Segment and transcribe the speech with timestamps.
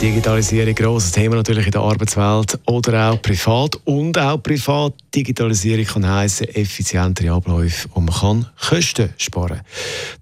[0.00, 3.78] Digitalisierung, grosses Thema natürlich in der Arbeitswelt oder auch privat.
[3.84, 9.60] Und auch privat Digitalisierung kann heißen effizientere Abläufe und man kann Kosten sparen.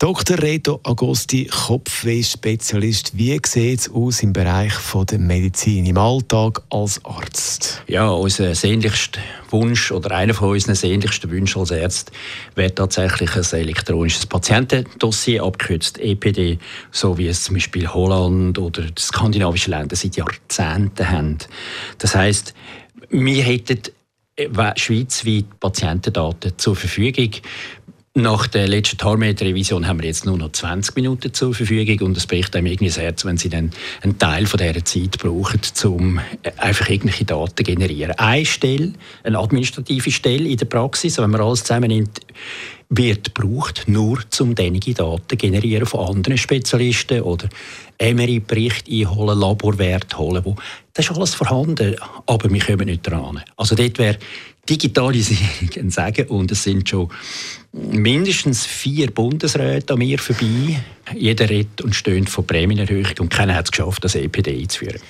[0.00, 0.36] Dr.
[0.38, 3.16] Reto Agosti, Kopfweh-Spezialist.
[3.16, 7.82] Wie sieht es aus im Bereich von der Medizin, im Alltag als Arzt?
[7.86, 12.10] Ja, unser sehnlichster Wunsch oder einer von unseren sehnlichsten Wünschen als Arzt
[12.54, 16.58] wäre tatsächlich ein elektronisches Patientendossier, abgekürzt EPD,
[16.90, 21.38] so wie es zum Beispiel Holland oder die skandinavischen Länder seit Jahrzehnten haben.
[21.98, 22.54] Das heißt,
[23.10, 23.80] wir hätten
[24.36, 27.30] äh, schweizweit Patientendaten zur Verfügung.
[28.14, 32.26] Nach der letzten TARMED-Revision haben wir jetzt nur noch 20 Minuten zur Verfügung und es
[32.26, 33.70] bricht einem irgendwie das Herz, wenn Sie dann
[34.02, 38.12] einen Teil von dieser Zeit brauchen, um äh, einfach irgendwelche Daten zu generieren.
[38.12, 42.20] Eine Stelle, eine administrative Stelle in der Praxis, wenn man alles zusammennimmt,
[42.90, 47.48] wird gebraucht, nur um diese Daten generieren von anderen Spezialisten oder
[48.00, 50.44] MRI-Bericht einholen, Laborwert holen.
[50.44, 50.56] Wo,
[50.94, 53.42] das ist alles vorhanden, aber wir kommen nicht dran.
[53.56, 54.18] Also dort wäre
[54.68, 57.08] Digitalisierung ein Sagen und es sind schon
[57.72, 60.82] mindestens vier Bundesräte an mir vorbei.
[61.14, 65.00] Jeder redet und stöhnt von Prämienerhöhung und keiner hat es geschafft, das EPD einzuführen.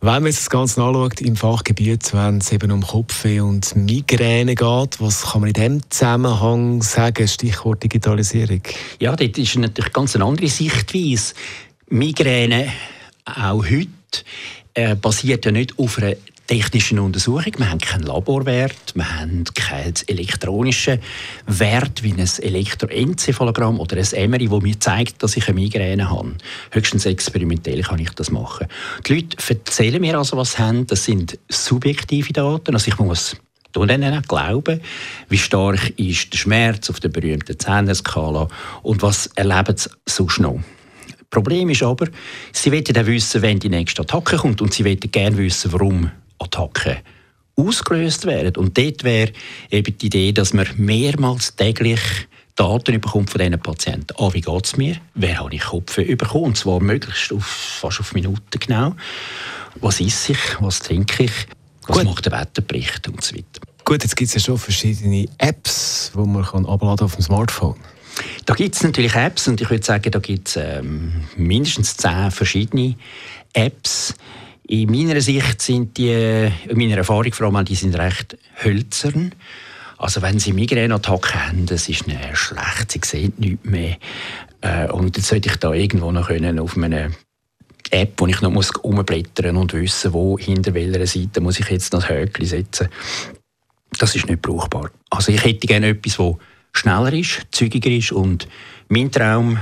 [0.00, 5.00] Wenn man das Ganze anschaut im Fachgebiet, wenn es eben um Kopfweh und Migräne geht,
[5.00, 8.62] was kann man in diesem Zusammenhang sagen, Stichwort Digitalisierung?
[9.00, 11.34] Ja, das ist natürlich ganz eine andere Sichtweise.
[11.88, 12.72] Migräne,
[13.24, 13.88] auch heute,
[14.74, 16.14] äh, basiert ja nicht auf einer
[16.46, 17.52] technischen Untersuchung.
[17.56, 21.00] Wir haben keinen Laborwert, wir haben keinen elektronischen
[21.46, 26.34] Wert wie ein Elektroenzephalogramm oder ein MRI, wo mir zeigt, dass ich eine Migräne habe.
[26.70, 28.66] Höchstens experimentell kann ich das machen.
[29.06, 30.86] Die Leute erzählen mir also, was sie haben.
[30.86, 32.74] Das sind subjektive Daten.
[32.74, 33.36] Also ich muss
[33.76, 34.80] auch glauben,
[35.28, 38.48] wie stark ist der Schmerz auf der berühmten Zähne-Skala
[38.82, 40.60] und was erleben sie sonst noch.
[41.30, 42.06] Problem ist aber,
[42.52, 46.10] sie wollen dann wissen, wenn die nächste Attacke kommt und sie wollen gerne wissen, warum
[46.38, 46.96] Attacken
[47.56, 48.56] ausgelöst werden.
[48.56, 49.32] Und dort wäre
[49.70, 52.00] eben die Idee, dass man mehrmals täglich
[52.56, 54.14] Daten bekommt von diesen Patienten.
[54.16, 54.96] Ah, wie geht es mir?
[55.14, 56.44] Wer habe ich Kopf bekommen?
[56.44, 58.94] Und zwar möglichst auf, fast auf Minuten genau.
[59.80, 60.38] Was esse ich?
[60.60, 61.32] Was trinke ich?
[61.86, 62.06] Was Gut.
[62.06, 63.08] macht der Wetterbericht?
[63.08, 63.60] Und so weiter.
[63.84, 67.76] Gut, jetzt gibt es ja schon verschiedene Apps, die man kann abladen auf dem Smartphone.
[68.46, 72.30] Da gibt es natürlich Apps und ich würde sagen, da gibt es ähm, mindestens zehn
[72.30, 72.94] verschiedene
[73.52, 74.14] Apps.
[74.66, 79.34] In meiner Sicht sind die, in meiner Erfahrung vor allem, die sind recht hölzern.
[79.98, 83.96] Also wenn Sie Migräneattacken haben, das ist eine schlecht, Sie sehen nichts mehr.
[84.62, 87.10] Äh, und jetzt sollte ich da irgendwo noch können auf einer
[87.90, 91.92] App, wo ich noch muss umblättern und wissen, wo hinter welcher Seite muss ich jetzt
[91.92, 92.88] das Höckli setzen.
[93.98, 94.90] Das ist nicht brauchbar.
[95.10, 96.34] Also ich hätte gerne etwas, das
[96.72, 98.48] schneller ist, zügiger ist und
[98.88, 99.58] mein Traum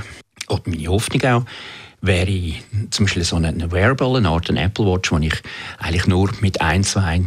[0.47, 1.45] oder meine Hoffnung auch,
[2.03, 2.53] wäre
[2.91, 5.33] zum Beispiel so ein Wearable, eine Art Apple Watch, wo ich
[5.79, 7.21] eigentlich nur mit ein, zwei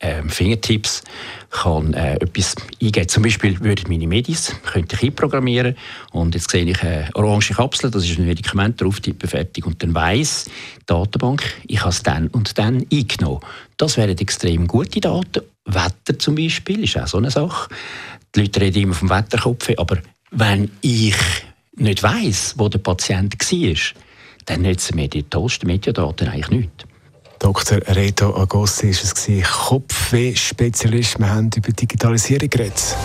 [0.00, 1.02] ähm, Fingertips
[1.50, 3.08] kann äh, etwas eingeben.
[3.08, 5.76] Zum Beispiel würde meine Medis könnte ich einprogrammieren
[6.10, 9.82] und jetzt sehe ich eine orange Kapsel, das ist ein Medikament, drauf tippen, fertig und
[9.82, 13.40] dann weiss die Datenbank, ich habe es dann und dann eingenommen.
[13.76, 15.42] Das wären extrem gute Daten.
[15.66, 17.68] Wetter zum Beispiel ist auch so eine Sache.
[18.34, 19.98] Die Leute reden immer vom Wetterkopf, aber
[20.30, 21.16] wenn ich
[21.76, 24.04] nicht weiss, wo der Patient war,
[24.46, 26.84] dann nützen mir die tollsten Mediadaten eigentlich nichts.
[27.38, 27.78] Dr.
[27.88, 29.24] Reto Agossi war es,
[29.68, 31.18] Kopfweh-Spezialist.
[31.18, 32.96] Wir haben über Digitalisierung geredet.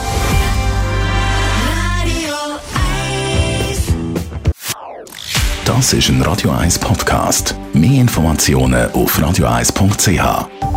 [5.65, 7.55] Das ist ein Radio 1 Podcast.
[7.73, 10.68] Mehr Informationen auf radio1.ch.